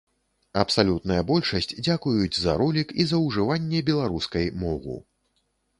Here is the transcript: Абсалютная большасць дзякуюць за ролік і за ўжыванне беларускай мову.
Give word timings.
Абсалютная 0.61 1.17
большасць 1.33 1.69
дзякуюць 1.85 2.41
за 2.45 2.57
ролік 2.63 2.97
і 3.05 3.09
за 3.13 3.17
ўжыванне 3.27 3.87
беларускай 3.93 4.53
мову. 4.65 5.03